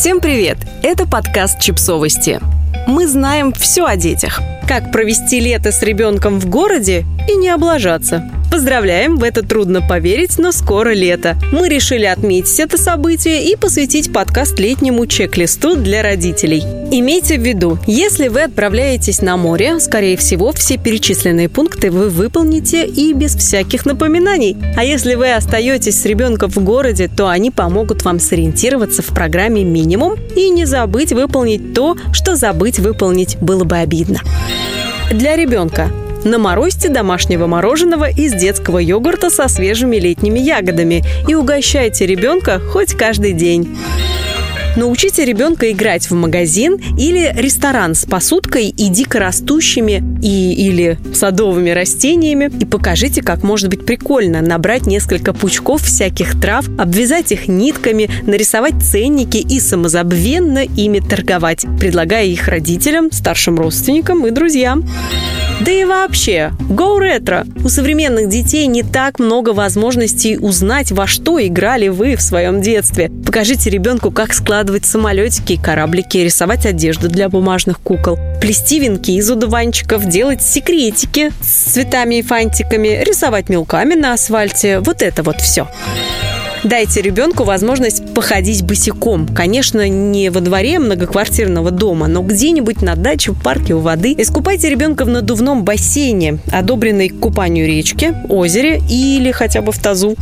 [0.00, 0.56] Всем привет!
[0.82, 2.40] Это подкаст «Чипсовости».
[2.86, 4.40] Мы знаем все о детях.
[4.66, 10.36] Как провести лето с ребенком в городе и не облажаться– Поздравляем, в это трудно поверить,
[10.36, 11.36] но скоро лето.
[11.52, 16.64] Мы решили отметить это событие и посвятить подкаст летнему чек-листу для родителей.
[16.92, 22.84] Имейте в виду, если вы отправляетесь на море, скорее всего, все перечисленные пункты вы выполните
[22.84, 24.56] и без всяких напоминаний.
[24.76, 29.62] А если вы остаетесь с ребенком в городе, то они помогут вам сориентироваться в программе
[29.62, 34.18] «Минимум» и не забыть выполнить то, что забыть выполнить было бы обидно.
[35.12, 35.92] Для ребенка
[36.24, 43.32] Наморозьте домашнего мороженого из детского йогурта со свежими летними ягодами и угощайте ребенка хоть каждый
[43.32, 43.74] день.
[44.76, 52.50] Научите ребенка играть в магазин или ресторан с посудкой и дикорастущими и или садовыми растениями
[52.60, 58.80] и покажите, как может быть прикольно набрать несколько пучков всяких трав, обвязать их нитками, нарисовать
[58.80, 64.88] ценники и самозабвенно ими торговать, предлагая их родителям, старшим родственникам и друзьям.
[65.60, 67.46] Да и вообще, Go Retro!
[67.64, 73.10] У современных детей не так много возможностей узнать, во что играли вы в своем детстве.
[73.26, 79.30] Покажите ребенку, как складывать самолетики и кораблики, рисовать одежду для бумажных кукол, плести венки из
[79.30, 84.80] удуванчиков, делать секретики с цветами и фантиками, рисовать мелками на асфальте.
[84.80, 85.68] Вот это вот все.
[86.62, 89.26] Дайте ребенку возможность походить босиком.
[89.28, 94.14] Конечно, не во дворе многоквартирного дома, но где-нибудь на даче, в парке у воды.
[94.18, 100.16] Искупайте ребенка в надувном бассейне, одобренной к купанию речке, озере или хотя бы в тазу.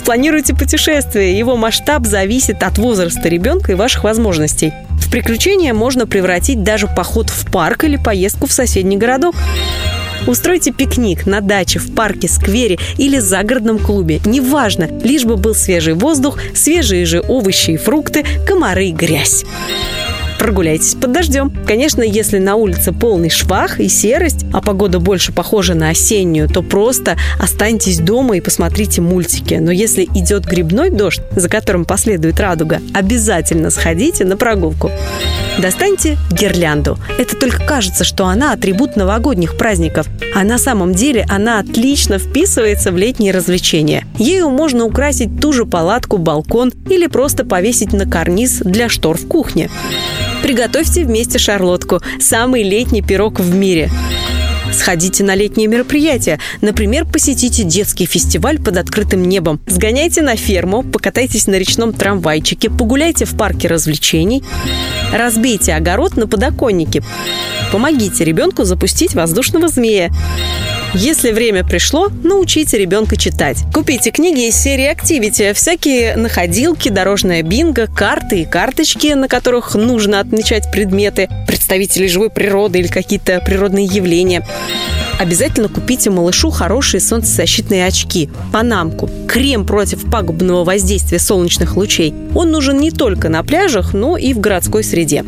[0.00, 1.38] Спланируйте путешествие.
[1.38, 4.72] Его масштаб зависит от возраста ребенка и ваших возможностей.
[4.98, 9.34] В приключения можно превратить даже поход в парк или поездку в соседний городок.
[10.26, 14.20] Устройте пикник на даче, в парке, сквере или загородном клубе.
[14.24, 19.44] Неважно, лишь бы был свежий воздух, свежие же овощи и фрукты, комары и грязь
[20.40, 21.52] прогуляйтесь под дождем.
[21.66, 26.62] Конечно, если на улице полный швах и серость, а погода больше похожа на осеннюю, то
[26.62, 29.54] просто останьтесь дома и посмотрите мультики.
[29.60, 34.90] Но если идет грибной дождь, за которым последует радуга, обязательно сходите на прогулку.
[35.58, 36.98] Достаньте гирлянду.
[37.18, 42.92] Это только кажется, что она атрибут новогодних праздников, а на самом деле она отлично вписывается
[42.92, 44.06] в летние развлечения.
[44.16, 49.26] Ею можно украсить ту же палатку, балкон или просто повесить на карниз для штор в
[49.26, 49.68] кухне.
[50.42, 53.90] Приготовьте вместе шарлотку– самый летний пирог в мире.
[54.72, 56.38] Сходите на летние мероприятия.
[56.60, 59.60] Например, посетите детский фестиваль под открытым небом.
[59.66, 64.42] Сгоняйте на ферму, покатайтесь на речном трамвайчике, погуляйте в парке развлечений.
[65.12, 67.02] Разбейте огород на подоконнике.
[67.72, 70.10] Помогите ребенку запустить воздушного змея.
[70.92, 73.58] Если время пришло, научите ребенка читать.
[73.72, 80.18] Купите книги из серии Activity, всякие находилки, дорожная бинго, карты и карточки, на которых нужно
[80.18, 84.44] отмечать предметы, представители живой природы или какие-то природные явления.
[85.20, 92.12] Обязательно купите малышу хорошие солнцезащитные очки, панамку, крем против пагубного воздействия солнечных лучей.
[92.34, 95.24] Он нужен не только на пляжах, но и в городской среде.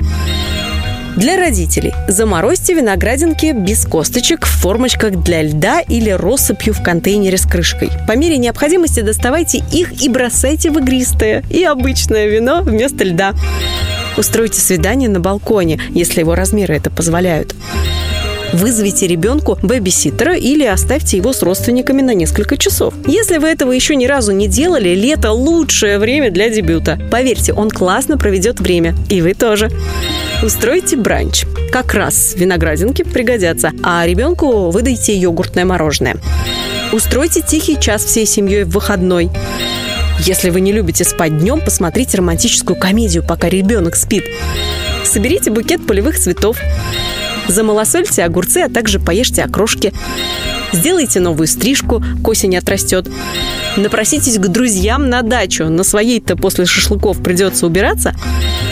[1.16, 7.44] Для родителей заморозьте виноградинки без косточек в формочках для льда или россыпью в контейнере с
[7.44, 7.90] крышкой.
[8.08, 13.34] По мере необходимости доставайте их и бросайте в игристое и обычное вино вместо льда.
[14.16, 17.54] Устройте свидание на балконе, если его размеры это позволяют.
[18.52, 22.94] Вызовите ребенку бэбиситера или оставьте его с родственниками на несколько часов.
[23.06, 27.00] Если вы этого еще ни разу не делали, лето– лучшее время для дебюта.
[27.10, 28.94] Поверьте, он классно проведет время.
[29.08, 29.70] И вы тоже.
[30.42, 31.44] Устройте бранч.
[31.70, 36.16] Как раз виноградинки пригодятся, а ребенку выдайте йогуртное мороженое.
[36.92, 39.30] Устройте тихий час всей семьей в выходной.
[40.20, 44.24] Если вы не любите спать днем, посмотрите романтическую комедию, пока ребенок спит.
[45.04, 46.58] Соберите букет полевых цветов.
[47.48, 49.92] Замалосольте огурцы, а также поешьте окрошки.
[50.72, 53.08] Сделайте новую стрижку, к осени отрастет.
[53.76, 55.64] Напроситесь к друзьям на дачу.
[55.68, 58.14] На своей-то после шашлыков придется убираться.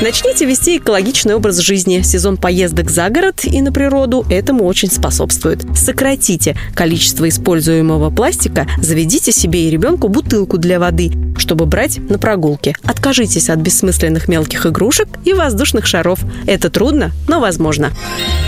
[0.02, 2.00] Начните вести экологичный образ жизни.
[2.00, 5.62] Сезон поездок за город и на природу этому очень способствует.
[5.76, 12.74] Сократите количество используемого пластика, заведите себе и ребенку бутылку для воды, чтобы брать на прогулки.
[12.82, 16.20] Откажитесь от бессмысленных мелких игрушек и воздушных шаров.
[16.46, 17.90] Это трудно, но возможно.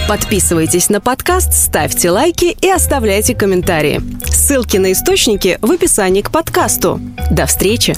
[0.09, 4.01] Подписывайтесь на подкаст, ставьте лайки и оставляйте комментарии.
[4.25, 6.99] Ссылки на источники в описании к подкасту.
[7.31, 7.95] До встречи!